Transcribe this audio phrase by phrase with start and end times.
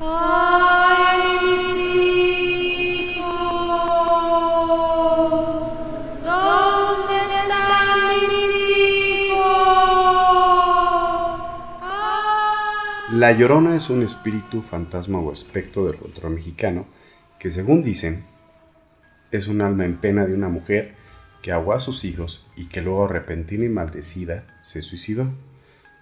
[0.00, 0.08] La
[13.32, 16.86] Llorona es un espíritu, fantasma o espectro del folclore mexicano
[17.38, 18.24] que, según dicen,
[19.30, 20.94] es un alma en pena de una mujer
[21.42, 25.26] que ahogó a sus hijos y que luego repentina y maldecida se suicidó.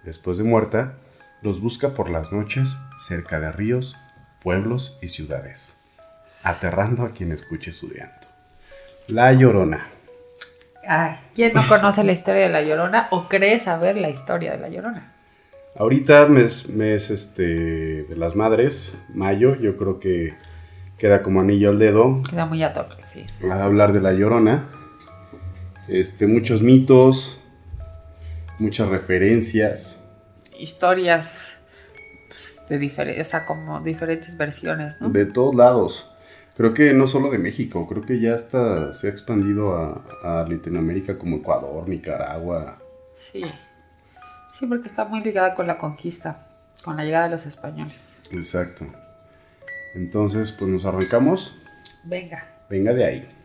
[0.05, 0.99] Después de muerta,
[1.41, 3.97] los busca por las noches cerca de ríos,
[4.41, 5.75] pueblos y ciudades,
[6.43, 8.27] aterrando a quien escuche su llanto.
[9.07, 9.87] La Llorona.
[10.87, 14.59] Ay, ¿quién no conoce la historia de la Llorona o cree saber la historia de
[14.59, 15.13] la Llorona?
[15.75, 20.33] Ahorita mes, mes este, de las madres, mayo, yo creo que
[20.97, 22.21] queda como anillo al dedo.
[22.29, 23.25] Queda muy a toque, sí.
[23.49, 24.67] A hablar de la Llorona.
[25.87, 27.41] Este, muchos mitos,
[28.59, 29.98] muchas referencias.
[30.59, 31.59] Historias
[32.27, 35.09] pues, de diferentes, o sea, como diferentes versiones, ¿no?
[35.09, 36.11] De todos lados.
[36.55, 40.45] Creo que no solo de México, creo que ya hasta se ha expandido a, a
[40.47, 42.77] Latinoamérica como Ecuador, Nicaragua.
[43.17, 43.41] Sí.
[44.51, 46.47] Sí, porque está muy ligada con la conquista,
[46.83, 48.17] con la llegada de los españoles.
[48.31, 48.85] Exacto.
[49.95, 51.55] Entonces, pues nos arrancamos.
[52.03, 52.43] Venga.
[52.69, 53.38] Venga de ahí.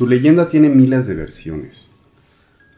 [0.00, 1.90] Su leyenda tiene miles de versiones.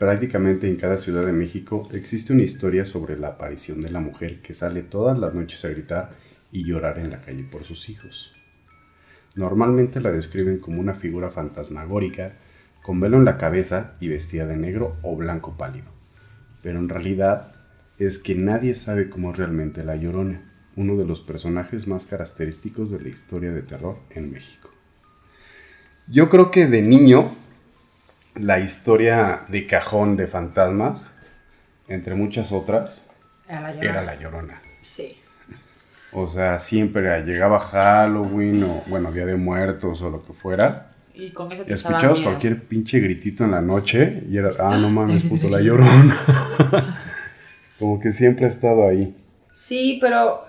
[0.00, 4.42] Prácticamente en cada ciudad de México existe una historia sobre la aparición de la mujer
[4.42, 6.16] que sale todas las noches a gritar
[6.50, 8.34] y llorar en la calle por sus hijos.
[9.36, 12.32] Normalmente la describen como una figura fantasmagórica,
[12.82, 15.92] con velo en la cabeza y vestida de negro o blanco pálido.
[16.60, 17.52] Pero en realidad
[18.00, 20.42] es que nadie sabe cómo realmente la Llorona,
[20.74, 24.70] uno de los personajes más característicos de la historia de terror en México.
[26.08, 27.30] Yo creo que de niño
[28.34, 31.14] la historia de cajón de fantasmas,
[31.88, 33.06] entre muchas otras,
[33.48, 33.90] Era la Llorona.
[33.90, 34.62] era la Llorona.
[34.82, 35.16] Sí.
[36.12, 40.88] O sea, siempre llegaba Halloween o, bueno, Día de Muertos o lo que fuera.
[41.14, 44.90] Y con eso te Escuchabas cualquier pinche gritito en la noche y era, ah, no
[44.90, 46.98] mames, puto, la llorona.
[47.78, 49.14] como que siempre ha estado ahí.
[49.54, 50.42] Sí, pero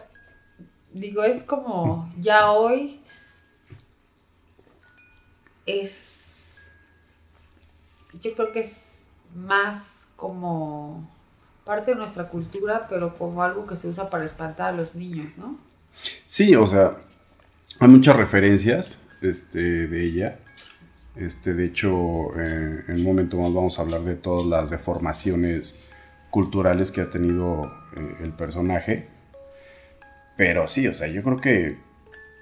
[0.93, 3.01] digo, es como ya hoy
[5.65, 6.23] es
[8.21, 9.03] yo creo que es
[9.35, 11.09] más como
[11.65, 15.33] parte de nuestra cultura, pero como algo que se usa para espantar a los niños,
[15.37, 15.57] ¿no?
[16.25, 16.97] Sí, o sea,
[17.79, 20.39] hay muchas referencias este, de ella.
[21.15, 25.89] Este, de hecho, eh, en un momento más vamos a hablar de todas las deformaciones
[26.29, 29.07] culturales que ha tenido eh, el personaje.
[30.35, 31.77] Pero sí, o sea, yo creo que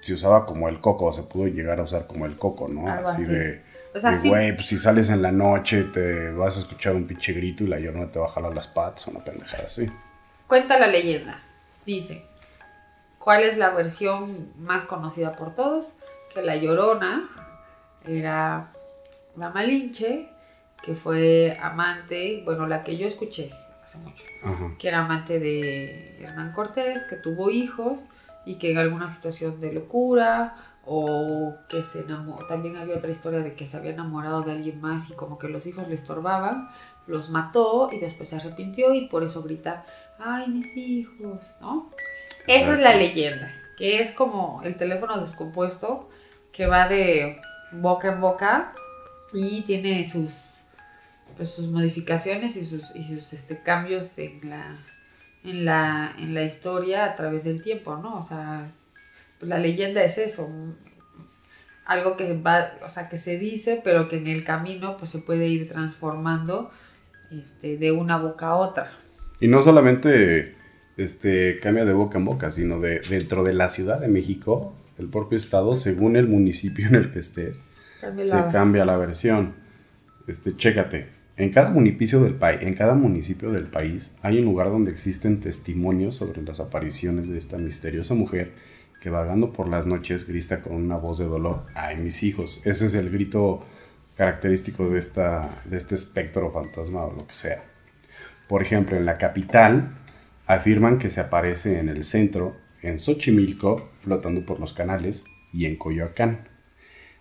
[0.02, 2.86] se usaba como el coco, se pudo llegar a usar como el coco, ¿no?
[2.92, 3.24] Algo así.
[3.24, 3.62] de,
[3.94, 4.28] O sea, de, sí.
[4.28, 7.68] güey, pues si sales en la noche te vas a escuchar un pinche grito y
[7.68, 9.90] la llorona te va a jalar las patas, una pendejada así.
[10.46, 11.40] Cuenta la leyenda.
[11.86, 12.24] Dice,
[13.18, 15.92] ¿cuál es la versión más conocida por todos?
[16.34, 17.28] Que la Llorona
[18.06, 18.68] era
[19.36, 20.28] la Malinche,
[20.82, 23.50] que fue amante, bueno, la que yo escuché
[23.82, 24.72] hace mucho, Ajá.
[24.78, 28.00] que era amante de Hernán Cortés, que tuvo hijos
[28.44, 33.40] y que en alguna situación de locura o que se enamoró, también había otra historia
[33.40, 36.68] de que se había enamorado de alguien más y como que los hijos le estorbaban,
[37.06, 39.84] los mató y después se arrepintió y por eso grita,
[40.18, 41.90] ay mis hijos, ¿no?
[42.46, 46.08] Esa es la leyenda, que es como el teléfono descompuesto
[46.50, 48.74] que va de boca en boca
[49.32, 50.62] y tiene sus,
[51.36, 54.78] pues, sus modificaciones y sus, y sus este, cambios en la,
[55.44, 58.18] en, la, en la historia a través del tiempo, ¿no?
[58.18, 58.70] O sea,
[59.38, 60.48] pues, la leyenda es eso,
[61.84, 65.18] algo que va, o sea, que se dice, pero que en el camino pues se
[65.18, 66.70] puede ir transformando
[67.30, 68.92] este, de una boca a otra.
[69.40, 70.54] Y no solamente
[70.96, 75.08] este, cambia de boca en boca, sino de dentro de la Ciudad de México, el
[75.08, 77.60] propio estado, según el municipio en el que estés,
[78.00, 79.54] Cambia se la- cambia la versión.
[80.28, 84.68] Este, chécate, en cada municipio del país, en cada municipio del país hay un lugar
[84.68, 88.52] donde existen testimonios sobre las apariciones de esta misteriosa mujer
[89.00, 92.60] que vagando por las noches grita con una voz de dolor, ay mis hijos.
[92.64, 93.60] Ese es el grito
[94.16, 97.62] característico de esta de este espectro fantasma o lo que sea.
[98.48, 99.96] Por ejemplo, en la capital
[100.46, 105.76] afirman que se aparece en el centro, en Xochimilco, flotando por los canales, y en
[105.76, 106.48] Coyoacán.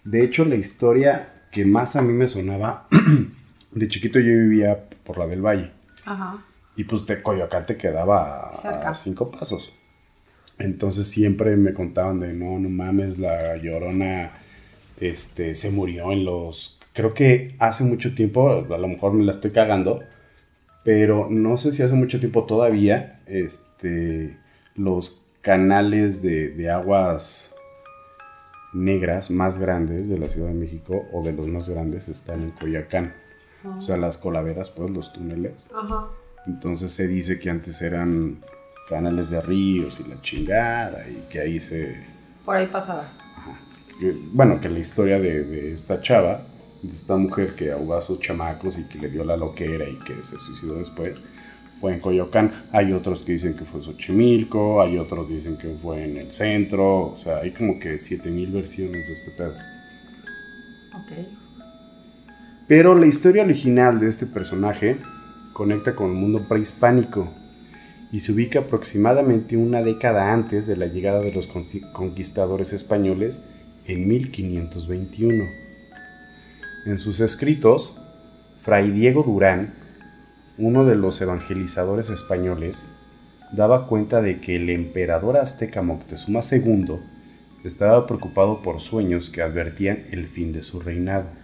[0.03, 2.87] De hecho, la historia que más a mí me sonaba,
[3.71, 5.71] de chiquito yo vivía por la del Valle,
[6.05, 6.43] Ajá.
[6.75, 8.89] y pues de Coyoacán te quedaba a, Cerca.
[8.89, 9.73] a cinco pasos.
[10.59, 14.33] Entonces siempre me contaban de, no, no mames, la llorona
[14.99, 19.33] este, se murió en los creo que hace mucho tiempo, a lo mejor me la
[19.33, 20.01] estoy cagando,
[20.83, 24.37] pero no sé si hace mucho tiempo todavía, este,
[24.75, 27.53] los canales de, aguas
[28.73, 32.51] negras más grandes de la Ciudad de México o de los más grandes están en
[33.63, 35.69] O sea, las colaveras, pues, los túneles.
[35.73, 36.07] Ajá.
[36.47, 38.39] Entonces se dice que antes eran
[38.89, 42.03] canales de ríos y la chingada y que ahí se...
[42.43, 43.11] Por ahí pasaba.
[43.37, 43.59] Ajá.
[44.31, 46.41] bueno, que la historia de, de, esta chava,
[46.81, 49.97] de esta mujer que ahogó a sus chamacos y que le dio la loquera y
[49.99, 51.19] que se suicidó después,
[51.79, 52.51] fue en Coyoacán.
[52.71, 56.17] Hay otros que dicen que fue en Xochimilco, hay otros que dicen que fue en
[56.17, 57.11] el centro.
[57.11, 59.53] O sea, hay como que 7000 versiones de este pedo.
[60.93, 61.40] Ok.
[62.71, 64.95] Pero la historia original de este personaje
[65.51, 67.29] conecta con el mundo prehispánico
[68.13, 71.47] y se ubica aproximadamente una década antes de la llegada de los
[71.91, 73.43] conquistadores españoles
[73.87, 75.43] en 1521.
[76.85, 77.99] En sus escritos,
[78.61, 79.73] Fray Diego Durán
[80.57, 82.85] uno de los evangelizadores españoles,
[83.51, 87.01] daba cuenta de que el emperador azteca Moctezuma II
[87.65, 91.40] estaba preocupado por sueños que advertían el fin de su reinado.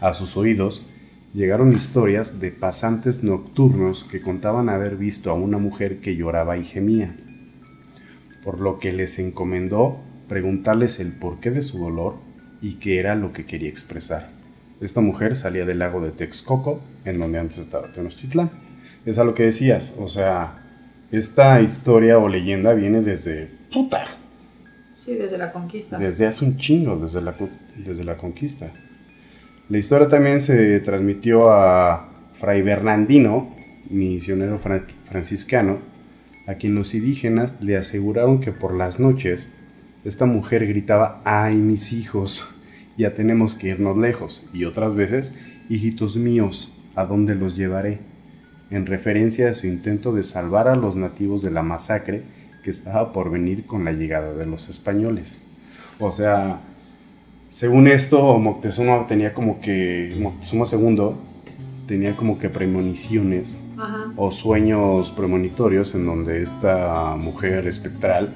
[0.00, 0.86] A sus oídos
[1.32, 6.64] llegaron historias de pasantes nocturnos que contaban haber visto a una mujer que lloraba y
[6.64, 7.16] gemía,
[8.44, 9.98] por lo que les encomendó
[10.28, 12.16] preguntarles el porqué de su dolor
[12.60, 14.30] y qué era lo que quería expresar.
[14.80, 18.50] Esta mujer salía del lago de Texcoco, en donde antes estaba Tenochtitlán.
[19.06, 20.62] Es a lo que decías, o sea,
[21.10, 24.04] esta historia o leyenda viene desde puta.
[24.94, 25.96] Sí, desde la conquista.
[25.96, 27.34] Desde hace un chingo, desde la,
[27.76, 28.72] desde la conquista.
[29.68, 33.52] La historia también se transmitió a Fray Bernardino,
[33.90, 35.78] misionero franciscano,
[36.46, 39.52] a quien los indígenas le aseguraron que por las noches
[40.04, 42.52] esta mujer gritaba, ¡ay mis hijos!
[42.96, 45.34] ya tenemos que irnos lejos, y otras veces,
[45.68, 47.98] hijitos míos, ¿a dónde los llevaré?
[48.70, 52.22] En referencia a su intento de salvar a los nativos de la masacre
[52.62, 55.38] que estaba por venir con la llegada de los españoles.
[55.98, 56.60] O sea,
[57.50, 61.12] según esto, Moctezuma tenía como que, Moctezuma II
[61.86, 63.56] tenía como que premoniciones
[64.16, 68.34] o sueños premonitorios en donde esta mujer espectral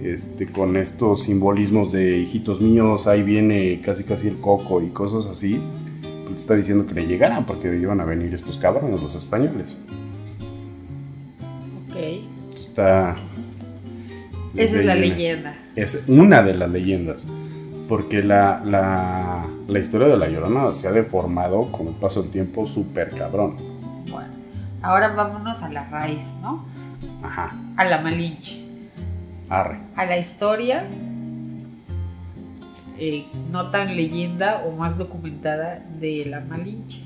[0.00, 5.26] este, con estos simbolismos de hijitos míos, ahí viene casi casi el coco y cosas
[5.26, 5.60] así,
[6.28, 9.76] te está diciendo que le llegaran porque iban a venir estos cabrones, los españoles.
[11.88, 11.96] Ok.
[12.54, 13.16] Está...
[14.54, 15.56] Esa es la leyenda.
[15.76, 17.26] Es una de las leyendas.
[17.88, 22.30] Porque la, la, la historia de la Llorona se ha deformado con el paso del
[22.30, 23.56] tiempo súper cabrón.
[24.10, 24.30] Bueno,
[24.82, 26.64] ahora vámonos a la raíz, ¿no?
[27.22, 27.54] Ajá.
[27.76, 28.66] A la Malinche
[29.48, 30.86] a la historia
[32.98, 37.00] eh, no tan leyenda o más documentada de la Malinche,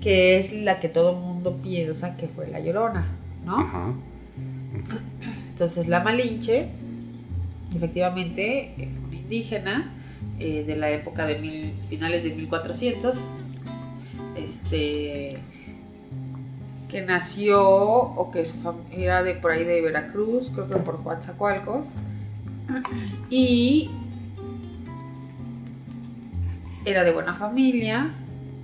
[0.00, 3.06] que es la que todo mundo piensa que fue la Llorona,
[3.44, 3.96] ¿no?
[5.48, 6.68] Entonces la Malinche,
[7.74, 9.92] efectivamente, fue una indígena
[10.38, 13.16] eh, de la época de finales de 1400,
[14.36, 15.38] este,
[16.88, 18.54] que nació o que su
[18.90, 21.88] era de por ahí de Veracruz, creo que por Coatzacoalcos.
[23.30, 23.90] Y
[26.84, 28.10] era de buena familia.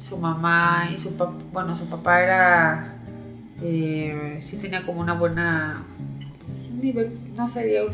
[0.01, 2.95] Su mamá y su papá, bueno, su papá era,
[3.61, 5.83] eh, sí tenía como una buena,
[6.71, 7.91] un nivel, no sería un,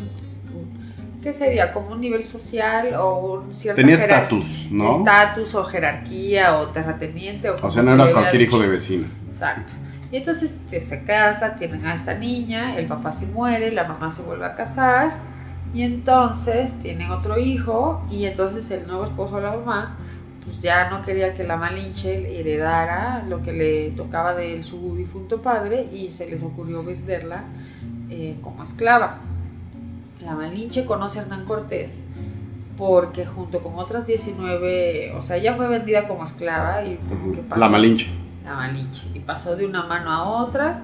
[1.25, 1.73] ¿qué sería?
[1.73, 3.81] Como un nivel social o un cierto...
[3.81, 4.99] Tenía estatus, ¿no?
[4.99, 7.49] Estatus o jerarquía o terrateniente.
[7.49, 9.07] O, o sea, no era cualquier hijo de vecino.
[9.31, 9.73] Exacto.
[10.13, 14.21] Y entonces se casa, tienen a esta niña, el papá se muere, la mamá se
[14.21, 15.15] vuelve a casar
[15.73, 19.97] y entonces tienen otro hijo y entonces el nuevo esposo de la mamá
[20.45, 25.41] pues ya no quería que la Malinche heredara lo que le tocaba de su difunto
[25.41, 27.45] padre y se les ocurrió venderla
[28.11, 29.19] eh, como esclava.
[30.25, 31.93] La Malinche conoce a Hernán Cortés
[32.77, 36.99] porque junto con otras 19, o sea, ella fue vendida como esclava y...
[37.57, 39.07] La Malinche la Malinche.
[39.15, 40.83] Y pasó de una mano a otra,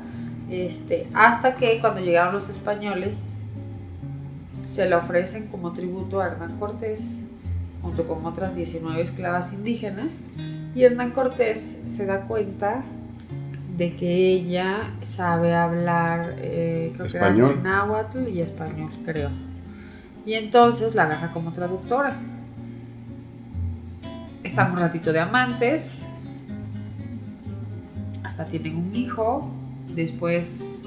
[0.50, 3.30] este, hasta que cuando llegaron los españoles,
[4.62, 7.00] se la ofrecen como tributo a Hernán Cortés,
[7.82, 10.11] junto con otras 19 esclavas indígenas.
[10.75, 12.82] Y Hernán Cortés se da cuenta
[13.81, 17.55] de que ella sabe hablar, eh, creo español.
[17.55, 19.31] que náhuatl y español, creo.
[20.27, 22.15] Y entonces la agarra como traductora.
[24.45, 25.97] Están un ratito de amantes,
[28.51, 29.51] tienen un hijo,
[29.95, 30.79] después...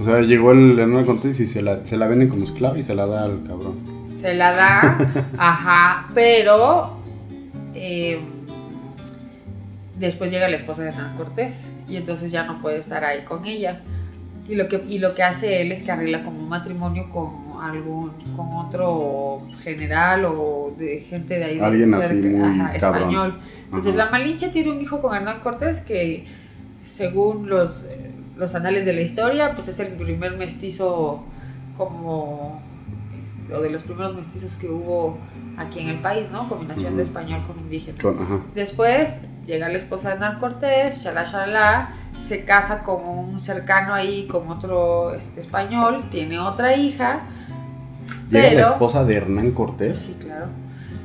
[0.00, 2.82] O sea, llegó el Hernán Cortés y se la, se la venden como esclava y
[2.82, 3.76] se la da al cabrón.
[4.18, 4.98] Se la da,
[5.38, 6.96] ajá, pero
[7.74, 8.20] eh,
[9.98, 13.44] después llega la esposa de Hernán Cortés y entonces ya no puede estar ahí con
[13.44, 13.80] ella.
[14.48, 17.60] Y lo que, y lo que hace él es que arregla como un matrimonio con
[17.60, 23.38] algún, con otro general o de gente de ahí de Alguien así cerca, ajá, español.
[23.64, 24.04] Entonces Ajá.
[24.04, 26.26] la Malinche tiene un hijo con Hernán Cortés que
[26.88, 27.84] según los,
[28.36, 31.24] los anales de la historia, pues es el primer mestizo
[31.76, 32.62] como
[33.54, 35.18] o de los primeros mestizos que hubo
[35.56, 36.48] aquí en el país, ¿no?
[36.48, 37.10] Combinación de Ujú.
[37.10, 38.00] español con indígena.
[38.00, 38.44] Con.
[38.54, 41.88] Después llega la esposa de Hernán Cortés, shalá shalá,
[42.20, 47.20] se casa con un cercano ahí, con otro este, español, tiene otra hija.
[48.30, 49.98] Llega la esposa de Hernán Cortés.
[49.98, 50.46] Sí, claro.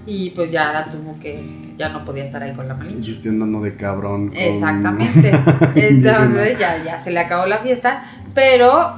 [0.06, 3.10] Y pues ya la tuvo que, ya no podía estar ahí con la Y Malinche.
[3.10, 4.30] yo estoy andando de cabrón.
[4.30, 5.32] con- Exactamente.
[5.76, 8.96] Entonces ya, ya se le acabó la fiesta, pero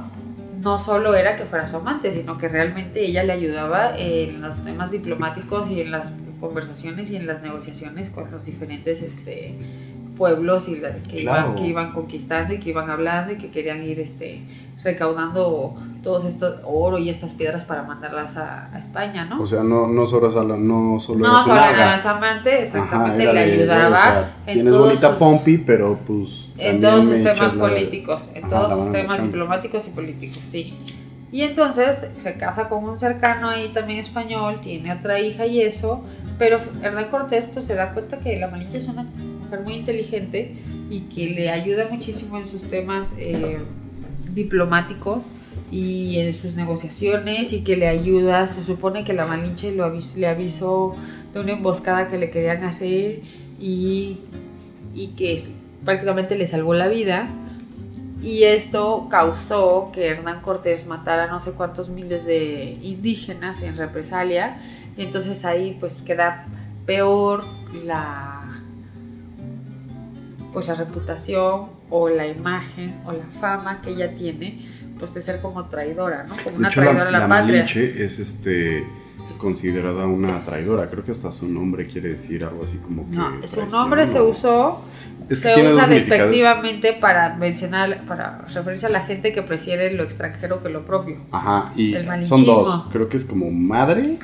[0.62, 4.56] no solo era que fuera su amante, sino que realmente ella le ayudaba en los
[4.64, 6.10] temas diplomáticos y en las
[6.48, 9.54] conversaciones y en las negociaciones con los diferentes este,
[10.16, 11.48] pueblos y la- que, Claro.
[11.52, 14.42] iban, que iban conquistando y que iban hablando y que querían ir este,
[14.84, 19.40] recaudando todos estos oro y estas piedras para mandarlas a, a España, ¿no?
[19.42, 23.96] O sea, no, no solo, solo- no solo no, amante, exactamente, Ajá, le ayudaba.
[23.96, 26.50] o sea, en tienes todos bonita sus- pompi, pero pues.
[26.58, 30.76] en todos sus temas la- políticos, en Ajá, todos sus temas diplomáticos y políticos, sí.
[31.34, 36.04] Y entonces se casa con un cercano ahí también español, tiene otra hija y eso,
[36.38, 39.02] pero Hernán Cortés pues se da cuenta que la Malinche es una
[39.42, 40.54] mujer muy inteligente
[40.90, 43.58] y que le ayuda muchísimo en sus temas eh,
[44.32, 45.24] diplomáticos
[45.72, 50.14] y en sus negociaciones y que le ayuda, se supone que la Malinche lo avis-
[50.14, 50.94] le avisó
[51.34, 53.22] de una emboscada que le querían hacer
[53.60, 54.18] y,
[54.94, 55.42] y que
[55.84, 57.28] prácticamente le salvó la vida.
[58.24, 64.56] Y esto causó que Hernán Cortés matara no sé cuántos miles de indígenas en represalia.
[64.96, 66.46] Y entonces ahí pues queda
[66.86, 67.44] peor
[67.84, 68.40] la
[70.52, 74.60] pues la reputación o la imagen o la fama que ella tiene
[74.98, 76.34] pues de ser como traidora, ¿no?
[76.36, 77.62] Como De una hecho, traidora la, a la, la patria.
[77.62, 78.86] Malinche es este
[79.44, 80.88] considerada una traidora.
[80.90, 83.14] Creo que hasta su nombre quiere decir algo así como que.
[83.16, 84.80] No, su nombre se usó
[85.28, 90.02] Es que se usa despectivamente para mencionar, para referirse a la gente que prefiere lo
[90.02, 91.16] extranjero que lo propio.
[91.30, 92.86] Ajá, y El son dos.
[92.90, 94.18] Creo que es como madre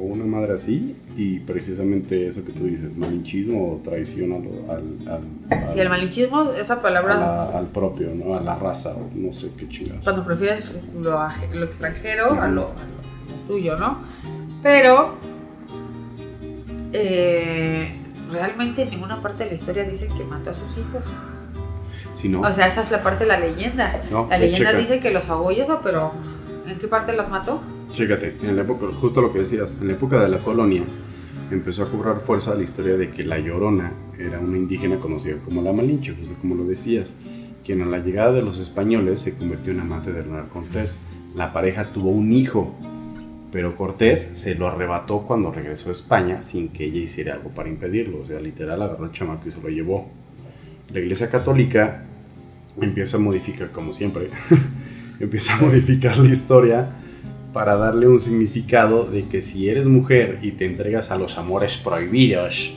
[0.00, 0.96] o una madre así.
[1.14, 7.16] Y precisamente eso que tú dices, malinchismo o traición al, al, el malinchismo, esa palabra,
[7.18, 8.34] la- al propio, ¿no?
[8.34, 10.02] A la raza, o no sé qué chingados.
[10.04, 11.10] cuando prefieres lo,
[11.52, 13.98] lo extranjero a lo, a lo- a lo tuyo, ¿no?
[14.62, 15.16] Pero
[16.92, 17.92] eh,
[18.30, 21.02] realmente en ninguna parte de la historia dicen que mató a sus hijos.
[22.14, 24.02] Si no, O sea, esa es la parte de la leyenda.
[24.10, 24.80] no, La leyenda checa.
[24.80, 26.12] dice que los ahogó y eso, pero
[26.66, 27.60] ¿en qué parte los mató?
[27.92, 30.82] Chécate, en la época, justo lo que decías, en la época de la colonia
[31.50, 35.60] empezó a cobrar fuerza la historia de que la Llorona era una indígena conocida como
[35.60, 37.14] la Malinche, justo como lo decías,
[37.64, 40.98] quien a la llegada de los españoles se convirtió en amante de Hernán Cortés.
[41.36, 42.74] La pareja tuvo un hijo,
[43.52, 47.68] pero Cortés se lo arrebató cuando regresó a España sin que ella hiciera algo para
[47.68, 50.08] impedirlo, o sea, literal agarró al chamaco y se lo llevó.
[50.90, 52.02] La Iglesia Católica
[52.80, 54.28] empieza a modificar, como siempre,
[55.20, 56.88] empieza a modificar la historia
[57.52, 61.76] para darle un significado de que si eres mujer y te entregas a los amores
[61.76, 62.74] prohibidos,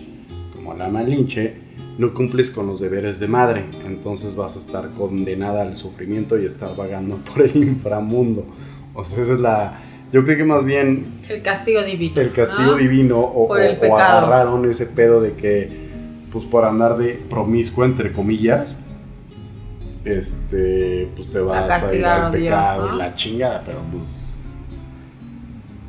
[0.53, 1.53] como la Malinche,
[1.98, 6.46] no cumples con los deberes de madre, entonces vas a estar condenada al sufrimiento y
[6.46, 8.46] estar vagando por el inframundo.
[8.94, 9.82] O sea, esa es la...
[10.12, 12.22] Yo creo que más bien El castigo divino.
[12.22, 12.78] el castigo ¿no?
[12.78, 14.02] divino o, Por el o- o pecado.
[14.26, 15.90] agarraron ese pedo de que,
[16.32, 18.78] pues por andar de promiscuo, entre comillas,
[20.06, 22.96] este, pues te vas a ir al Dios, pecado ¿no?
[22.96, 24.22] y la chingada, pero pues...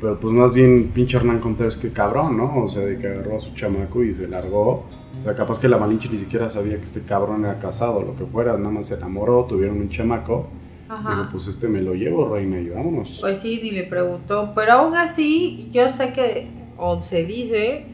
[0.00, 2.64] Pero pues más bien pinche Hernán Contreras que cabrón, ¿no?
[2.64, 4.84] O sea, de que agarró a su chamaco y se largó.
[5.18, 8.14] O sea, capaz que la Malinche ni siquiera sabía que este cabrón era casado, lo
[8.14, 10.48] que fuera, nada más se enamoró, tuvieron un chamaco.
[10.88, 11.28] Ajá.
[11.30, 13.18] Pues este me lo llevo, reina, y vámonos.
[13.20, 14.52] Pues sí, ni le preguntó.
[14.54, 17.86] Pero aún así, yo sé que, o se dice,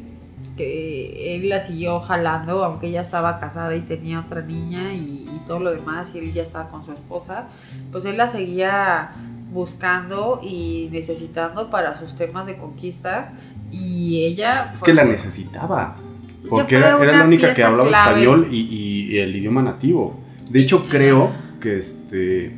[0.57, 5.41] que él la siguió jalando, aunque ella estaba casada y tenía otra niña y, y
[5.47, 7.49] todo lo demás, y él ya estaba con su esposa,
[7.91, 9.13] pues él la seguía
[9.53, 13.33] buscando y necesitando para sus temas de conquista.
[13.71, 14.73] Y ella...
[14.75, 15.97] Es que la necesitaba.
[16.49, 18.21] Porque era, la única que hablaba clave.
[18.21, 18.61] español y,
[19.13, 20.19] y el idioma nativo.
[20.51, 21.31] De hecho, Y- creo
[21.61, 22.55] que este.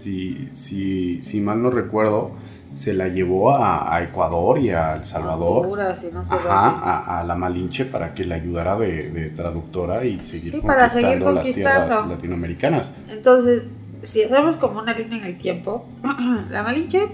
[0.00, 2.32] Si, si, si mal no recuerdo,
[2.74, 5.64] se la llevó a, a Ecuador y a El Salvador.
[5.66, 9.30] Honduras y no sé Ajá, a, a la Malinche para que le ayudara de, de
[9.30, 12.92] traductora y seguir Sí, para seguir conquistando las tierras latinoamericanas.
[13.08, 13.64] Entonces,
[14.02, 15.86] si hacemos como una línea en el tiempo,
[16.50, 17.08] la Malinche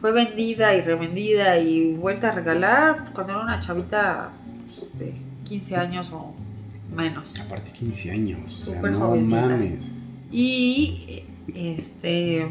[0.00, 4.28] fue vendida y revendida y vuelta a regalar cuando era una chavita
[4.68, 5.14] pues, de
[5.44, 6.34] 15 años o
[6.94, 7.34] menos.
[7.40, 9.40] Aparte 15 años, o sea, Súper no jovencita.
[9.40, 9.92] mames.
[10.38, 11.22] Y
[11.54, 12.46] este,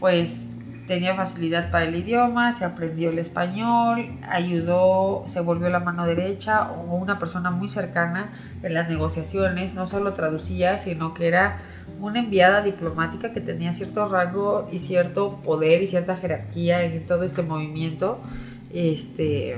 [0.00, 0.42] pues
[0.88, 6.72] tenía facilidad para el idioma, se aprendió el español, ayudó, se volvió la mano derecha
[6.72, 8.32] o una persona muy cercana
[8.64, 11.58] en las negociaciones, no solo traducía, sino que era
[12.00, 17.22] una enviada diplomática que tenía cierto rango y cierto poder y cierta jerarquía en todo
[17.22, 18.20] este movimiento.
[18.74, 19.56] Este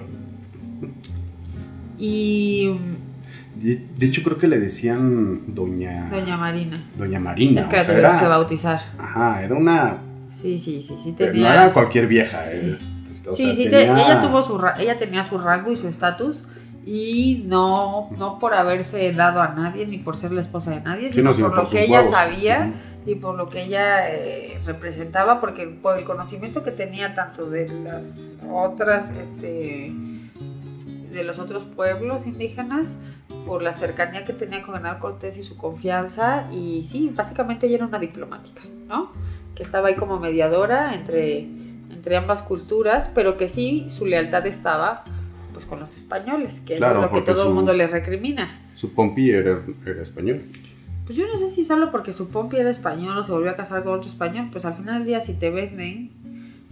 [1.99, 2.77] y
[3.55, 6.85] De, de hecho, creo que le decían Doña, Doña Marina.
[6.99, 7.61] Doña Marina.
[7.63, 8.81] Es que o la sea, tuvieron era- que bautizar.
[8.99, 9.99] Ajá, era una.
[10.33, 11.49] Sí, sí, sí, sí pero tenía.
[11.49, 12.45] No era cualquier vieja.
[12.45, 12.75] Sí.
[13.29, 15.87] o sí, sea, sí, tenía- ella tuvo su ra- ella tenía su rango y su
[15.89, 16.45] estatus
[16.85, 21.09] y no no por haberse dado a nadie ni por ser la esposa de nadie,
[21.09, 22.15] Sí, sino no, sino por lo por que sus ella huevos.
[22.15, 22.73] sabía
[23.07, 27.69] y por lo que ella eh, representaba, porque por el conocimiento que tenía tanto de
[27.85, 29.93] las otras este
[31.13, 32.97] de los otros pueblos indígenas,
[33.47, 37.77] por la cercanía que tenía con Hernán Cortés y su confianza, y sí, básicamente ella
[37.77, 39.13] era una diplomática, ¿no?
[39.55, 41.41] Que estaba ahí como mediadora entre,
[41.91, 45.05] entre ambas culturas, pero que sí, su lealtad estaba
[45.53, 48.61] pues con los españoles, que Claro, es lo que todo el su- mundo les recrimina.
[48.75, 50.43] Su pompi era, era español.
[51.07, 53.55] Pues yo no sé si solo porque su pompi era español o se volvió a
[53.57, 56.11] casar con otro español, pues al final del día si te venden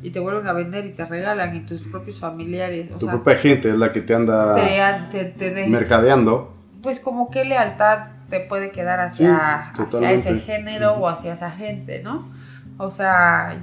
[0.03, 3.15] y te vuelven a vender y te regalan y tus propios familiares, o tu sea,
[3.15, 4.81] propia gente es la que te anda te,
[5.13, 6.53] te, te de- mercadeando.
[6.83, 11.51] Pues como qué lealtad te puede quedar hacia, Sí, hacia ese género o hacia esa
[11.51, 12.29] gente, ¿no?
[12.79, 13.57] O sea,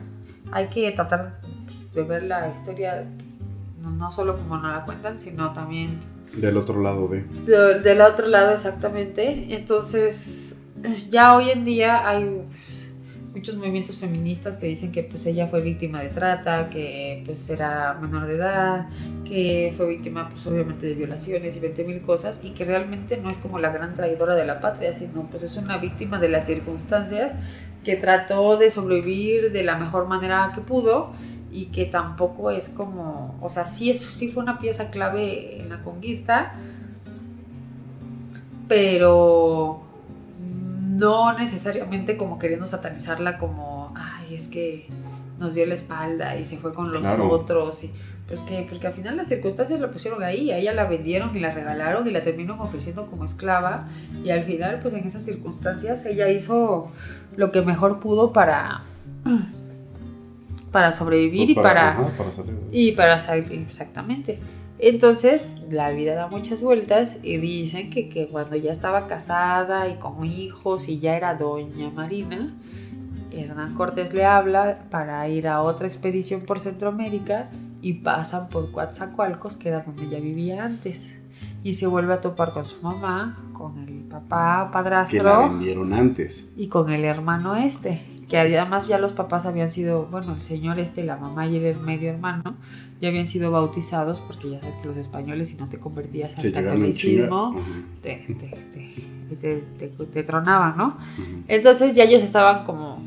[0.51, 1.39] hay que tratar
[1.93, 3.05] de ver la historia
[3.81, 5.99] no, no solo como nos la cuentan, sino también
[6.35, 7.23] Del otro lado de.
[7.23, 9.47] de- del otro lado exactamente.
[9.55, 10.57] Entonces,
[11.09, 12.43] ya hoy en día hay
[13.33, 17.93] muchos movimientos feministas que dicen que pues ella fue víctima de trata, que pues era
[18.01, 18.87] menor de edad,
[19.23, 23.29] que fue víctima pues obviamente de violaciones y 20 mil cosas y que realmente no
[23.29, 26.45] es como la gran traidora de la patria, sino pues es una víctima de las
[26.45, 27.33] circunstancias
[27.83, 31.13] que trató de sobrevivir de la mejor manera que pudo
[31.51, 35.69] y que tampoco es como, o sea, sí, es, sí fue una pieza clave en
[35.69, 36.55] la conquista,
[38.67, 39.88] pero
[40.99, 44.87] no necesariamente como queriendo satanizarla como, ay, es que
[45.39, 47.29] nos dio la espalda y se fue con los Claro.
[47.29, 47.83] otros.
[47.83, 47.91] Y,
[48.27, 51.35] pues, que, pues que al final las circunstancias la pusieron ahí, a ella la vendieron
[51.35, 53.87] y la regalaron y la terminaron ofreciendo como esclava.
[54.23, 56.91] Y al final, pues en esas circunstancias, ella hizo
[57.37, 58.83] lo que mejor pudo para,
[60.71, 62.53] para sobrevivir y para, ajá, para salir.
[62.71, 64.39] y para salir, exactamente.
[64.79, 69.95] Entonces, la vida da muchas vueltas y dicen que, que cuando ya estaba casada y
[69.95, 72.53] con hijos y ya era doña Marina,
[73.31, 77.49] Hernán Cortés le habla para ir a otra expedición por Centroamérica
[77.81, 81.01] y pasan por Coatzacoalcos, que era donde ella vivía antes.
[81.63, 85.93] Y se vuelve a topar con su mamá, con el papá, Que la padrastro vendieron
[85.93, 86.47] antes.
[86.55, 90.79] y con el hermano este, que además ya los papás habían sido, bueno, el señor
[90.79, 92.55] este, la mamá y el medio hermano,
[93.01, 96.51] ya habían sido bautizados, porque ya sabes que los españoles, si no te convertías al
[96.51, 97.59] catolicismo,
[98.01, 98.37] te,
[100.13, 100.97] te, tronaban, ¿no?
[101.47, 103.01] Entonces ya ellos estaban como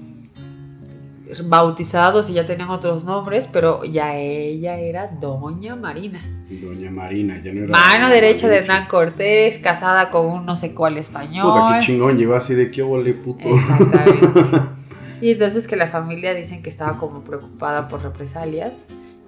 [1.45, 6.21] bautizados y ya tenían otros nombres, pero ya ella era Doña Marina.
[6.51, 7.71] Doña Marina, ya no era.
[7.71, 8.59] Mano derecha de.
[8.59, 11.53] Hernán Cortés, casada con un no sé cuál español.
[11.53, 13.49] Puta, qué chingón, llegó así de qué ole, puto.
[13.49, 14.59] Exactamente.
[15.23, 18.73] Y entonces que la familia dicen que estaba como preocupada por represalias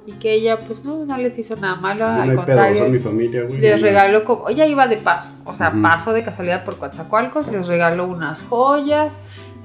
[0.06, 2.92] y que ella pues no, no les hizo nada malo, No al pedo, contrario, son
[2.92, 3.60] mi familia, güey.
[3.60, 5.80] les regaló como, ella iba de paso, o sea, Ujú.
[5.82, 9.14] pasó de casualidad por Coatzacoalcos, les regaló unas joyas,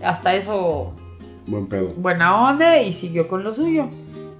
[0.02, 0.94] hasta eso.
[1.48, 1.88] Buen pedo.
[1.98, 3.90] buena onda y siguió con lo suyo.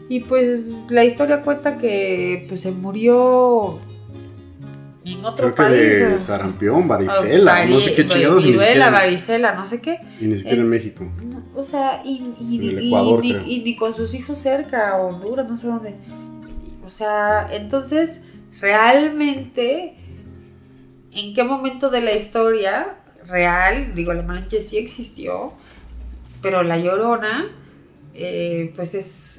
[0.08, 3.78] Y pues la historia cuenta que pues se murió
[5.06, 6.00] en otro Creo que país.
[6.00, 8.44] de o- sarampión, varicela, no sé qué Vari- chingados.
[8.44, 10.00] Viruela, siquiera- varicela, no sé qué.
[10.20, 11.12] Y ni siquiera en México.
[11.24, 15.48] No, O sea, y, y- En y- Ecuador, y- ni con sus hijos cerca, Honduras,
[15.50, 15.96] no sé dónde.
[16.86, 18.22] O sea, entonces,
[18.62, 19.96] realmente,
[21.12, 22.96] ¿en qué momento de la historia
[23.28, 25.54] real, digo, la Malinche sí existió,
[26.42, 27.48] pero la Llorona,
[28.14, 29.39] eh, pues es,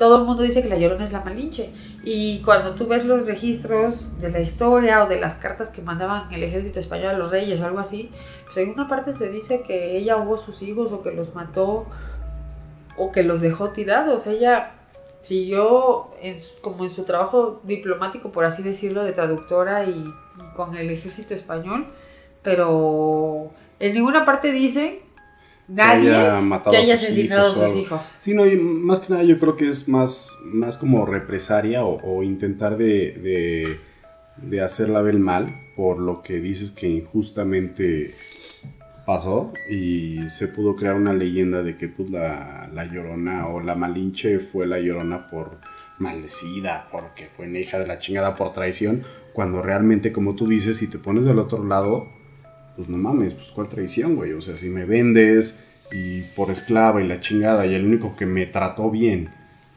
[0.00, 1.68] Todo el mundo dice que la Llorona es la Malinche.
[2.02, 6.32] Y cuando tú ves los registros de la historia o de las cartas que mandaban
[6.32, 8.10] el ejército español a los reyes o algo así,
[8.46, 11.84] pues en una parte se dice que ella hubo sus hijos o que los mató
[12.96, 14.26] o que los dejó tirados.
[14.26, 14.72] Ella
[15.20, 16.12] siguió
[16.62, 21.34] como en su trabajo diplomático, por así decirlo, de traductora y, y con el ejército
[21.34, 21.88] español,
[22.40, 25.09] pero en ninguna parte dicen
[25.70, 28.00] nadie haya matado que haya a sus asesinado a hijos o sus hijos.
[28.18, 32.00] Sí, no, y más que nada yo creo que es más, más como represaria o,
[32.02, 33.78] o intentar de, de,
[34.36, 38.12] de hacerla ver mal por lo que dices que injustamente
[39.06, 43.74] pasó y se pudo crear una leyenda de que pues la, la llorona o la
[43.74, 45.58] malinche fue la llorona por
[45.98, 49.02] maldecida, porque fue una hija de la chingada por traición,
[49.32, 52.08] cuando realmente como tú dices, si te pones del otro lado,
[52.80, 55.62] pues no mames, pues cuál traición, güey, o sea, si me vendes
[55.92, 59.28] y por esclava y la chingada y el único que me trató bien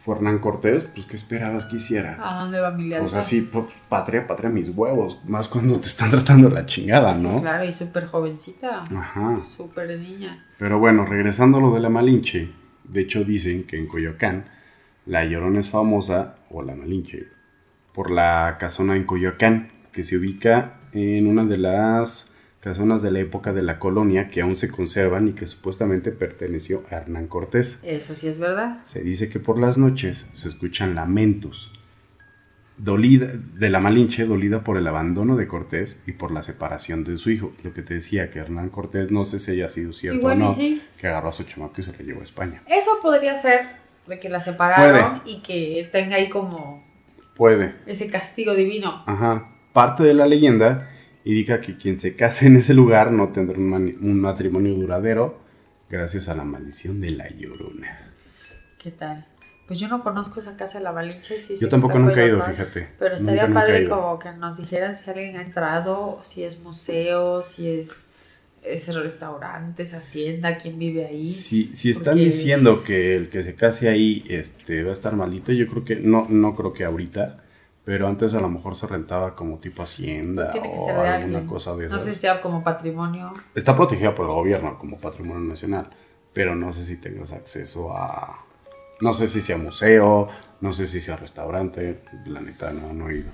[0.01, 2.17] fue Hernán Cortés, pues ¿qué esperabas que hiciera?
[2.21, 3.05] ¿A dónde va mi lealtad?
[3.05, 5.19] O sea, sí, pues, patria, patria, mis huevos.
[5.27, 7.35] Más cuando te están tratando la chingada, ¿no?
[7.35, 8.83] Sí, claro, y súper jovencita.
[8.83, 9.41] Ajá.
[9.57, 10.45] Súper niña.
[10.57, 12.51] Pero bueno, regresando a lo de la Malinche.
[12.85, 14.45] De hecho, dicen que en Coyoacán
[15.05, 17.27] la Llorona es famosa, o la Malinche,
[17.93, 22.32] por la casona en Coyoacán, que se ubica en una de las
[22.63, 26.84] casonas de la época de la colonia que aún se conservan y que supuestamente perteneció
[26.89, 27.82] a Hernán Cortés.
[27.84, 28.80] Eso sí es verdad.
[28.84, 31.73] Se dice que por las noches se escuchan lamentos
[32.78, 37.17] dolida, de la Malinche, dolida por el abandono de Cortés y por la separación de
[37.17, 37.52] su hijo.
[37.63, 40.45] Lo que te decía, que Hernán Cortés, no sé si haya sido cierto Igual o
[40.45, 40.82] no, sí.
[40.97, 42.63] que agarró a su chamaco y se lo llevó a España.
[42.67, 43.67] Eso podría ser
[44.08, 46.82] de que la separaron y que tenga ahí como
[47.36, 47.76] Puede.
[47.86, 49.04] ese castigo divino.
[49.06, 49.49] Ajá.
[49.73, 50.89] Parte de la leyenda
[51.25, 55.39] indica que quien se case en ese lugar no tendrá un, un matrimonio duradero
[55.89, 58.12] gracias a la maldición de la llorona.
[58.77, 59.25] ¿Qué tal?
[59.67, 61.39] Pues yo no conozco esa casa de la Malinche.
[61.39, 62.89] Sí, sé Yo tampoco nunca he ido, Coyoacán, fíjate.
[62.99, 63.89] Pero estaría Nunca, nunca padre ido.
[63.97, 68.05] como que nos dijeran si alguien ha entrado, si es museo, si es,
[68.62, 71.23] es restaurantes, hacienda, quién vive ahí.
[71.25, 75.15] Si, si están Porque- diciendo que el que se case ahí este, va a estar
[75.15, 77.42] malito, yo creo que, no, no creo que ahorita,
[77.85, 81.01] pero antes a lo mejor se rentaba como tipo hacienda Tiene que o ser de
[81.07, 81.47] alguna alguien.
[81.47, 82.03] cosa de No esas.
[82.03, 83.33] sé si sea como patrimonio.
[83.55, 85.89] Está protegida por el gobierno como patrimonio nacional,
[86.33, 88.45] pero no sé si tengas acceso a...
[89.01, 90.29] No sé si sea museo,
[90.61, 93.31] no sé si sea restaurante, la neta no, no he ido.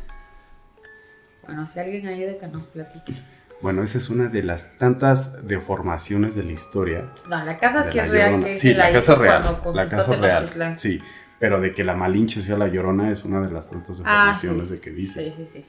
[1.45, 3.13] Bueno, si alguien ha ido, que nos platique.
[3.62, 7.09] Bueno, esa es una de las tantas deformaciones de la historia.
[7.27, 8.43] No, la casa sí la es real.
[8.43, 9.41] Que Sí, la hizo casa real.
[9.62, 10.79] cuando La casa real.
[10.79, 11.01] Sí,
[11.39, 14.67] pero de que la Malinche sea la llorona es una de las tantas Ah, deformaciones
[14.67, 14.73] sí.
[14.75, 15.32] de que dice.
[15.32, 15.65] Sí, sí, sí.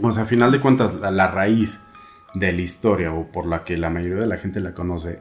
[0.00, 1.82] O sea, a final de cuentas, la, la raíz
[2.34, 5.18] de la historia o por la que la mayoría de la gente la conoce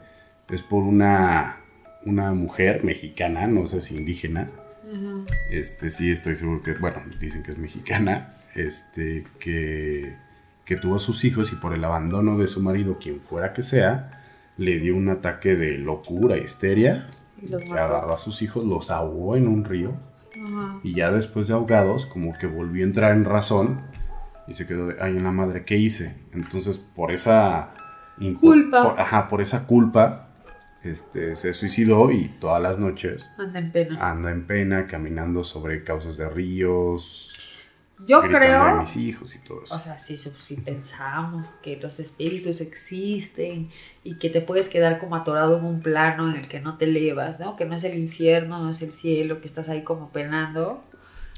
[0.49, 1.57] es por una,
[2.05, 4.49] una mujer mexicana, no sé si indígena.
[4.91, 5.25] Ujú.
[5.49, 10.15] Este, sí, estoy seguro que, bueno, dicen que es mexicana, este, que,
[10.63, 13.63] que tuvo a sus hijos y por el abandono de su marido, quien fuera que
[13.63, 14.23] sea,
[14.57, 17.07] le dio un ataque de locura, histeria,
[17.41, 17.81] Y los que mató.
[17.83, 19.93] agarró a sus hijos, los ahogó en un río
[20.35, 20.79] Ajá.
[20.83, 23.81] y ya después de ahogados, como que volvió a entrar en razón
[24.47, 26.15] y se quedó de, ay, en la madre, ¿qué hice?
[26.33, 27.73] Entonces, por esa
[28.39, 28.83] Culpa.
[28.83, 30.29] por- ajá, por esa culpa,
[30.83, 34.09] este, se suicidó y todas las noches Anda en pena.
[34.11, 37.31] anda en pena caminando sobre cauces de ríos,
[38.05, 39.75] Yo creo, mis hijos y todo eso.
[39.75, 43.69] o sea, si, si pensamos que los espíritus existen
[44.03, 46.85] y que te puedes quedar como atorado en un plano en el que no te
[46.85, 47.55] elevas, ¿no?
[47.55, 50.83] Que no es el infierno, no es el cielo, que estás ahí como penando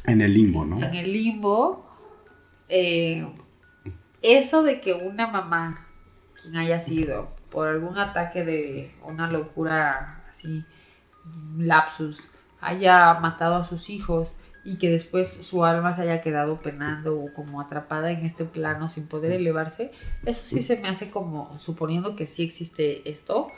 [0.05, 0.83] en el limbo, ¿no?
[0.83, 1.85] en el limbo.
[2.67, 3.27] eh,
[4.21, 5.87] eso de que una mamá,
[6.41, 10.65] quien haya sido, por algún ataque de una locura así,
[11.25, 12.21] un lapsus,
[12.59, 17.33] haya matado a sus hijos y que después su alma se haya quedado penando o
[17.33, 19.91] como atrapada en este plano sin poder elevarse,
[20.25, 23.51] eso sí se me hace como, suponiendo que sí existe esto,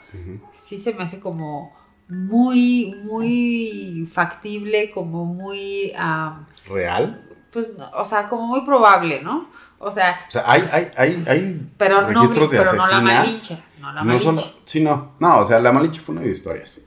[0.54, 1.74] sí se me hace como
[2.08, 7.28] muy, muy factible, como muy, ah, ¿Real?
[7.52, 9.50] pues, no, o sea, como muy probable, ¿no?
[9.78, 13.00] O sea, O sea, hay, hay, hay, hay pero no, registros de pero no la
[13.00, 15.12] malinche, no la No solo, sí, no.
[15.18, 16.80] No, o sea, la Malinche fue una de historias.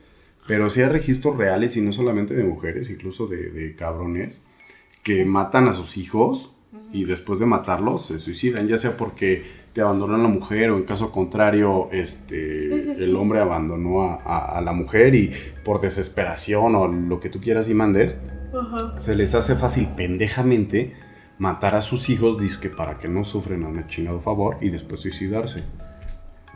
[0.48, 4.44] Pero sí hay registros reales y no solamente de mujeres, incluso de, de cabrones
[5.04, 6.56] que matan a sus hijos
[6.92, 10.84] y después de matarlos se suicidan, ya sea porque te abandonan la mujer o en
[10.84, 13.04] caso contrario, este, Sí, sí, sí.
[13.04, 15.32] el hombre abandonó a, a- a la mujer y
[15.64, 18.22] por desesperación o lo que tú quieras y mandes,
[18.98, 20.94] se les hace fácil pendejamente
[21.40, 25.02] matar a sus hijos, disque para que no sufren a un chingado favor y después
[25.02, 25.64] suicidarse.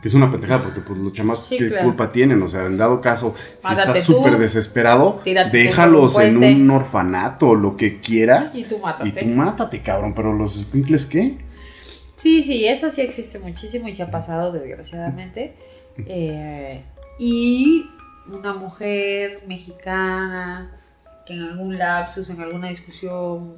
[0.00, 1.84] Que es una pendejada porque pues los chamacos Sí, qué claro.
[1.84, 5.20] culpa tienen, o sea, en dado caso, si estás súper desesperado,
[5.52, 8.56] déjalos por un en un orfanato, lo que quieras.
[8.56, 9.08] Y tú mátate.
[9.08, 11.38] Y tú mátate, cabrón, pero los squinkles ¿qué?
[12.16, 15.54] Sí, sí, eso sí existe muchísimo y se ha pasado desgraciadamente.
[16.06, 16.82] Eh,
[17.18, 17.86] y
[18.30, 20.70] una mujer mexicana
[21.26, 23.56] que en algún lapsus, en alguna discusión,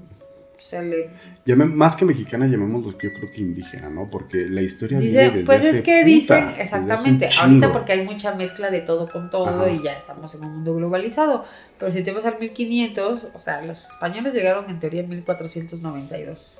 [0.62, 1.10] se le
[1.44, 4.08] Llame- más que mexicana, llamémoslo yo creo que indígena, ¿no?
[4.08, 8.70] Porque la historia Dice, desde pues es que dicen, exactamente, ahorita porque hay mucha mezcla
[8.70, 9.70] de todo con todo Ajá.
[9.70, 11.44] y ya estamos en un mundo globalizado,
[11.78, 16.58] pero si te vas al 1500, o sea, los españoles llegaron en teoría en 1492.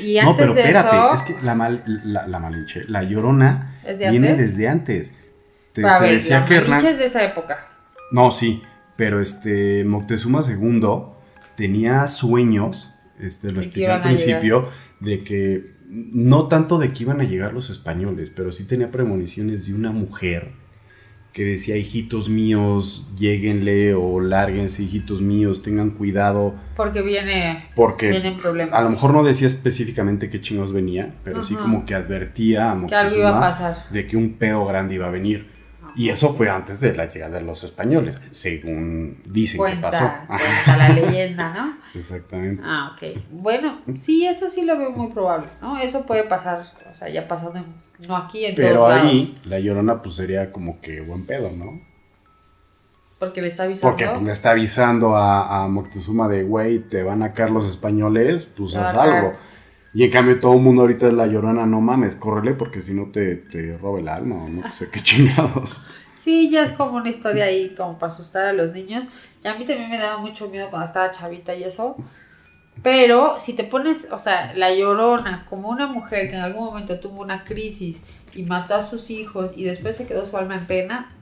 [0.00, 3.02] Y No, antes pero de espérate, eso, es que la, mal, la, la Malinche, la
[3.02, 4.50] Llorona, ¿Es de viene antes?
[4.56, 5.14] desde antes.
[5.72, 6.86] Te, te ver, decía la que Hernán...
[6.86, 7.68] Es de esa época.
[8.12, 8.62] No, sí,
[8.96, 10.80] pero este Moctezuma II
[11.56, 14.68] tenía sueños, este, lo expliqué al principio,
[15.00, 19.66] de que no tanto de que iban a llegar los españoles, pero sí tenía premoniciones
[19.66, 20.50] de una mujer
[21.32, 28.38] que decía, hijitos míos, lléguenle o lárguense, hijitos míos, tengan cuidado, Porque viene, porque vienen
[28.38, 28.72] problemas.
[28.74, 32.86] a lo mejor no decía específicamente qué chingos venía, pero sí como que advertía a
[32.86, 33.76] que algo iba a Moctezuma pasar.
[33.90, 35.46] de que un pedo grande iba a venir.
[35.96, 40.12] Y eso fue antes de la llegada de los españoles, según dicen Cuenta, que pasó.
[40.26, 41.76] Cuenta la leyenda, ¿no?
[41.98, 42.62] Exactamente.
[42.64, 43.18] Ah, ok.
[43.30, 45.78] Bueno, sí, eso sí lo veo muy probable, ¿no?
[45.78, 49.46] Eso puede pasar, o sea, ya pasando, en- no aquí, en Pero todos ahí lados.
[49.46, 51.80] la llorona pues sería como que buen pedo, ¿no?
[53.18, 53.88] Porque le está avisando.
[53.90, 57.64] Porque pues, le está avisando a, a Moctezuma de, güey, te van a caer los
[57.64, 59.32] españoles, pues haz algo.
[59.96, 62.92] Y en cambio todo el mundo ahorita es la llorona, no mames, córrele porque si
[62.92, 65.86] no te, te roba el alma o no sé qué chingados.
[66.14, 69.06] Sí, ya es como una historia ahí como para asustar a los niños.
[69.42, 71.96] Y a mí también me daba mucho miedo cuando estaba chavita y eso.
[72.82, 77.00] Pero si te pones, o sea, la llorona como una mujer que en algún momento
[77.00, 78.02] tuvo una crisis
[78.34, 81.16] y mató a sus hijos y después se quedó su alma en pena,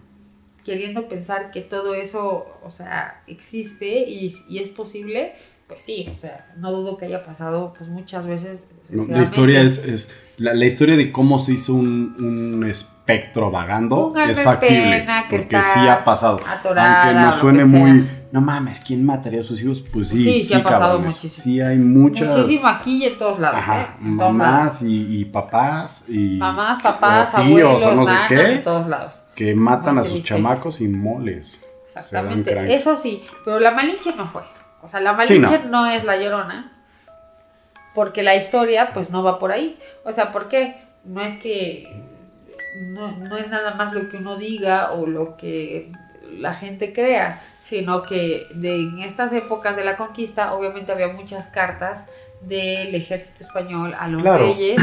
[0.65, 5.35] queriendo pensar que todo eso, o sea, existe y, y es posible,
[5.69, 8.67] pues sí, o sea, no dudo que haya pasado pues muchas veces.
[8.91, 13.51] No, la historia es, es la, la historia de cómo se hizo un, un espectro
[13.51, 16.39] vagando es factible, que porque sí ha pasado.
[16.47, 19.83] atorada Aunque nos suene muy, no mames, ¿quién mataría a sus hijos?
[19.91, 21.15] Pues sí, Sí, sí ha pasado cabrones.
[21.15, 21.45] muchísimo.
[21.45, 23.87] Sí hay muchas Muchísimo aquí y en todos lados, ajá, ¿eh?
[24.03, 24.37] En todos lados.
[24.37, 28.63] mamás y, y papás y Mamás, papás, o tíos abuelos, o no sé qué en
[28.63, 29.23] todos lados.
[29.35, 31.59] que matan a sus chamacos y moles.
[31.87, 34.43] Exactamente, eso sí, pero la Malinche no fue.
[34.85, 35.85] O sea, la Sí, Malinche no.
[35.85, 35.87] no.
[35.91, 36.71] es la llorona,
[37.95, 39.79] porque la historia pues no va por ahí.
[40.05, 40.83] O sea, ¿por qué?
[41.05, 42.03] No es que
[42.93, 45.91] no, no es nada más lo que uno diga o lo que
[46.39, 51.47] la gente crea, sino que de, en estas épocas de la conquista obviamente había muchas
[51.49, 52.05] cartas
[52.41, 54.45] del ejército español a los Claro.
[54.45, 54.77] reyes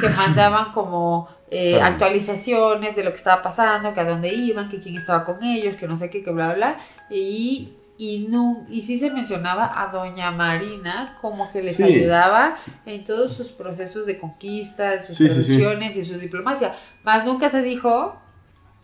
[0.00, 1.92] que mandaban como eh, Claro.
[1.92, 5.76] actualizaciones de lo que estaba pasando, que a dónde iban, que quién estaba con ellos,
[5.76, 6.76] que no sé qué, que bla, bla, bla.
[7.10, 11.84] Y, y, no, y sí se mencionaba a Doña Marina como que les Sí.
[11.84, 16.74] ayudaba en todos sus procesos de conquista, en sus Sí, y su diplomacia.
[17.04, 18.16] Más nunca se dijo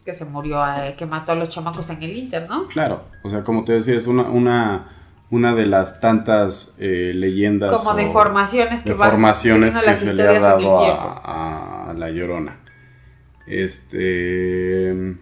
[0.04, 2.66] que se murió, eh, que mató a los chamacos en el Inter, ¿no?
[2.68, 4.88] Claro, o sea, como te decía, es una, una,
[5.30, 10.22] una de las tantas eh, leyendas Como deformaciones que van deformaciones que las se le
[10.22, 12.56] ha dado a la llorona.
[13.46, 15.16] Este.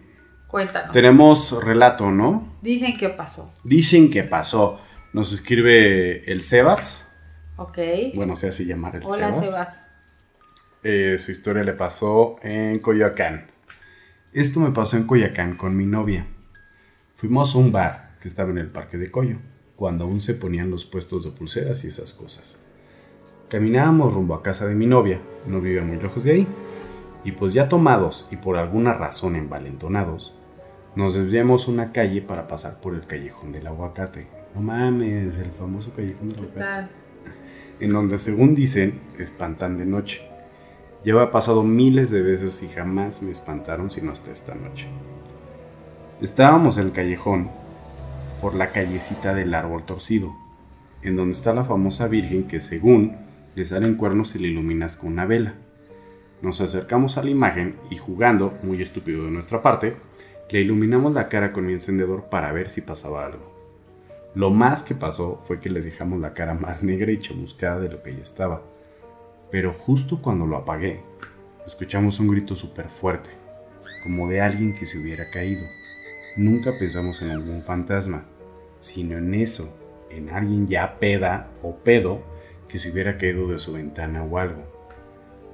[0.47, 0.91] Cuéntanos.
[0.91, 2.46] Tenemos relato, ¿no?
[2.61, 3.51] Dicen que pasó.
[3.63, 4.79] Dicen que pasó.
[5.13, 7.11] Nos escribe el Sebas.
[7.57, 7.77] Ok.
[8.15, 9.45] Bueno, se hace llamar el Hola, Sebas.
[9.45, 9.81] Sebas.
[10.83, 13.47] Eh, su historia le pasó en Coyoacán.
[14.33, 16.27] Esto me pasó en Coyoacán con mi novia.
[17.15, 19.37] Fuimos a un bar que estaba en el parque de Coyo,
[19.75, 22.59] cuando aún se ponían los puestos de pulseras y esas cosas.
[23.49, 26.47] Caminábamos rumbo a casa de mi novia, no vivía muy lejos de ahí,
[27.23, 30.33] y pues ya tomados y por alguna razón envalentonados,
[30.97, 34.27] nos desviamos una calle para pasar por el callejón del aguacate.
[34.55, 37.07] No mames, el famoso callejón del ¿Qué aguacate
[37.79, 40.27] en donde según dicen espantan de noche.
[41.03, 44.87] Lleva pasado miles de veces y jamás me espantaron sino hasta esta noche.
[46.21, 47.49] Estábamos en el callejón
[48.41, 50.35] por la callecita del árbol torcido,
[51.03, 53.17] en donde está la famosa Virgen que según
[53.55, 55.53] le salen cuernos y le iluminas con una vela.
[56.41, 59.95] Nos acercamos a la imagen y jugando, muy estúpido de nuestra parte,
[60.49, 63.51] le iluminamos la cara con mi encendedor para ver si pasaba algo.
[64.33, 67.89] Lo más que pasó fue que le dejamos la cara más negra y chamuscada de
[67.89, 68.61] lo que ya estaba.
[69.51, 71.01] Pero justo cuando lo apagué,
[71.65, 73.29] escuchamos un grito súper fuerte,
[74.03, 75.63] como de alguien que se hubiera caído.
[76.37, 78.25] Nunca pensamos en algún fantasma,
[78.79, 79.75] sino en eso,
[80.09, 82.21] en alguien ya peda o pedo
[82.69, 84.61] que se hubiera caído de su ventana o algo.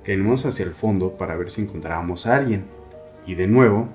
[0.03, 2.65] Caímos hacia el fondo para ver si encontrábamos a alguien,
[3.25, 3.87] y de nuevo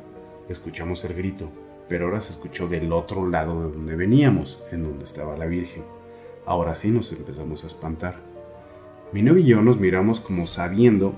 [0.48, 1.50] escuchamos el grito,
[1.88, 5.82] pero ahora se escuchó del otro lado de donde veníamos, en donde estaba la Virgen.
[6.46, 8.16] Ahora sí nos empezamos a espantar.
[9.12, 11.14] Mi novio y yo nos miramos como sabiendo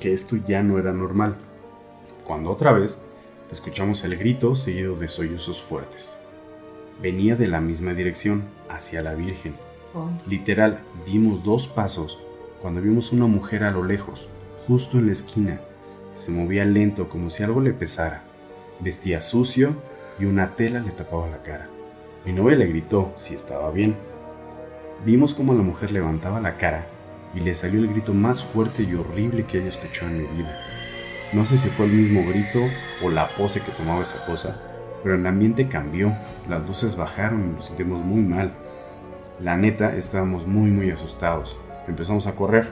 [0.00, 1.36] que esto ya no era normal,
[2.24, 3.00] cuando otra vez
[3.50, 6.16] escuchamos el grito seguido de sollozos fuertes.
[7.00, 9.54] Venía de la misma dirección, hacia la Virgen.
[10.26, 12.18] Literal, dimos dos pasos
[12.62, 14.28] cuando vimos una mujer a lo lejos,
[14.66, 15.60] justo en la esquina.
[16.16, 18.22] Se movía lento como si algo le pesara.
[18.82, 19.76] Vestía sucio
[20.18, 21.68] y una tela le tapaba la cara.
[22.24, 23.94] Mi novia le gritó si estaba bien.
[25.04, 26.86] Vimos como la mujer levantaba la cara
[27.32, 30.58] y le salió el grito más fuerte y horrible que haya escuchado en mi vida.
[31.32, 32.58] No sé si fue el mismo grito
[33.04, 34.60] o la pose que tomaba esa cosa,
[35.04, 36.12] pero el ambiente cambió,
[36.48, 38.52] las luces bajaron y nos sentimos muy mal.
[39.38, 41.56] La neta, estábamos muy muy asustados.
[41.86, 42.68] Empezamos a correr.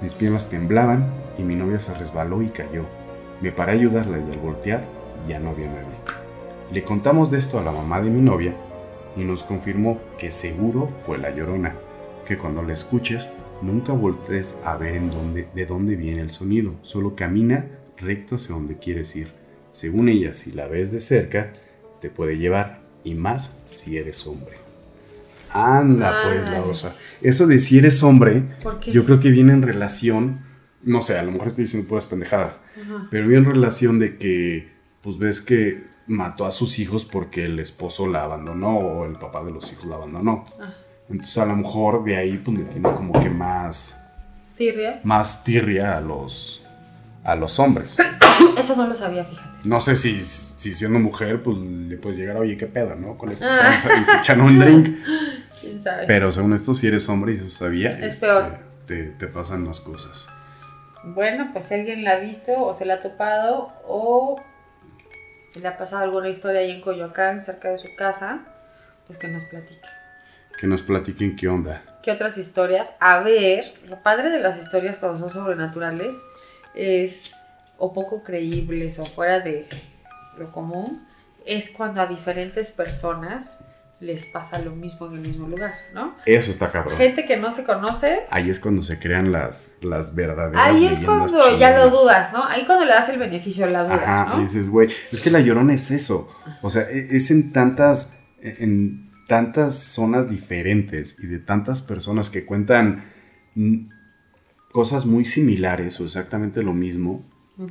[0.00, 2.84] Mis piernas temblaban y mi novia se resbaló y cayó.
[3.42, 5.96] Me paré a ayudarla y al voltear ya no había nadie.
[6.72, 8.54] Le contamos de esto a la mamá de mi novia
[9.16, 11.74] y nos confirmó que seguro fue la llorona,
[12.26, 13.30] que cuando la escuches
[13.62, 18.54] nunca voltees a ver en dónde, de dónde viene el sonido, solo camina recto hacia
[18.54, 19.28] donde quieres ir.
[19.70, 21.52] Según ella, si la ves de cerca,
[22.00, 24.56] te puede llevar, y más si eres hombre.
[25.52, 26.94] Anda, pues, la osa.
[27.22, 28.42] Eso de si eres hombre,
[28.92, 30.40] yo creo que viene en relación,
[30.82, 33.08] no sé, a lo mejor estoy diciendo puras pendejadas, Ajá.
[33.10, 34.68] pero viene en relación de que,
[35.08, 39.42] pues ves que mató a sus hijos porque el esposo la abandonó o el papá
[39.42, 40.44] de los hijos la abandonó.
[40.60, 40.68] Ah.
[41.08, 43.96] Entonces a lo mejor de ahí pues le tiene como que más,
[44.56, 45.00] Tirria.
[45.04, 46.62] más tirria a los,
[47.24, 47.96] a los hombres.
[48.58, 49.48] Eso no lo sabía, fíjate.
[49.64, 53.16] No sé si, si siendo mujer pues le puedes llegar, oye, qué pedo, ¿no?
[53.16, 53.70] Con esta Ah.
[53.70, 54.98] panza y se echan un drink.
[55.60, 56.04] ¿Quién sabe?
[56.06, 58.58] Pero según esto, si eres hombre y eso sabía, Es este, peor.
[58.86, 60.28] Te, te pasan más cosas.
[61.04, 64.40] Bueno, pues si alguien la ha visto o se la ha topado o
[65.60, 68.40] le ha pasado alguna historia ahí en Coyoacán, cerca de su casa,
[69.06, 69.88] pues que nos platique.
[70.58, 71.82] Que nos platiquen qué onda.
[72.02, 72.90] ¿Qué otras historias?
[73.00, 76.14] A ver, lo padre de las historias cuando son sobrenaturales
[76.74, 77.34] es
[77.76, 79.66] o poco creíbles o fuera de
[80.36, 81.06] lo común,
[81.46, 83.58] es cuando a diferentes personas
[84.00, 86.14] les pasa lo mismo en el mismo lugar, ¿no?
[86.24, 86.96] Eso está cabrón.
[86.96, 91.00] Gente que no se conoce, Ahí es cuando se crean las, las verdaderas ahí es
[91.00, 92.44] cuando ya lo dudas, ¿no?
[92.44, 94.38] Ahí cuando le das el beneficio de la duda, Ajá, ¿no?
[94.40, 96.32] y dices, güey, es que la llorona es eso.
[96.62, 102.46] O sea, e- es en tantas, en tantas zonas diferentes y de tantas personas que
[102.46, 103.04] cuentan
[104.72, 107.24] cosas muy similares o exactamente lo mismo,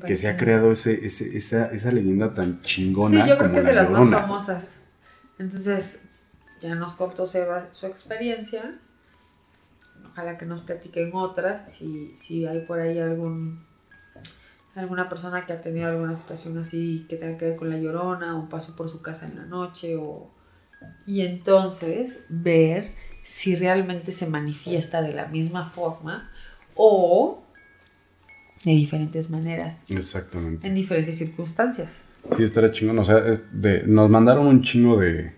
[0.06, 3.54] que se ha creado ese, ese- esa, esa leyenda tan Sí, chingona yo creo como
[3.54, 4.76] que es de las más famosas.
[5.40, 6.00] Entonces,
[6.60, 8.80] ya nos contó Seba su experiencia.
[10.06, 13.66] Ojalá que nos platiquen otras, si, si hay por ahí algún
[14.76, 18.36] alguna persona que ha tenido alguna situación así que tenga que ver con la llorona,
[18.36, 20.30] un paso por su casa en la noche, o
[21.06, 22.92] y entonces ver
[23.24, 26.30] si realmente se manifiesta de la misma forma
[26.76, 27.44] o
[28.64, 30.68] de diferentes maneras, Exactamente.
[30.68, 32.02] en diferentes circunstancias.
[32.36, 33.00] Sí, estará chingón.
[33.00, 35.34] O sea, es de, nos mandaron un chingo de,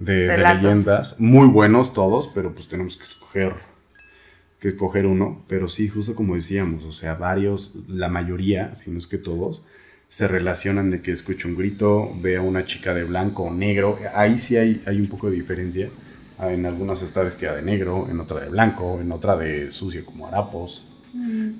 [0.00, 1.20] de, de leyendas.
[1.20, 3.54] Muy buenos todos, pero pues tenemos que escoger,
[4.58, 5.44] que escoger uno.
[5.46, 9.66] Pero sí, justo como decíamos, o sea, varios, la mayoría, si no es que todos,
[10.08, 13.96] se relacionan de que escucha un grito, ve a una chica de blanco o negro.
[14.12, 15.88] Ahí sí hay, hay un poco de diferencia.
[16.40, 20.26] En algunas está vestida de negro, en otra de blanco, en otra de sucio como
[20.26, 20.86] harapos.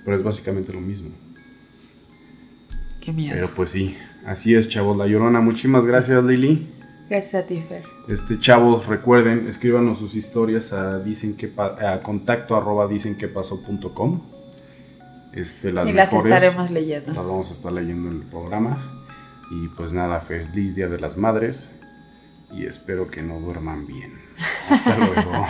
[0.04, 1.10] Pero es básicamente lo mismo.
[3.00, 3.34] Qué miedo.
[3.34, 4.96] Pero pues sí, así es, chavos.
[4.96, 6.66] La Llorona, muchísimas gracias, Lili.
[7.10, 7.82] Gracias a ti, Fer.
[8.08, 13.26] Este, chavos, recuerden, escríbanos sus historias a, dicen que pa- a contacto arroba dicen que
[13.28, 14.22] pasó punto com.
[15.32, 17.12] Este, las y las mejores estaremos leyendo.
[17.12, 19.04] las vamos a estar leyendo en el programa.
[19.50, 21.72] Y pues nada, feliz Día de las Madres.
[22.52, 24.12] Y espero que no duerman bien.
[24.70, 25.46] Hasta luego.